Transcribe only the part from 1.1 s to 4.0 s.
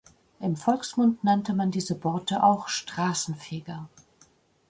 nannte man diese Borte auch „Straßenfeger“.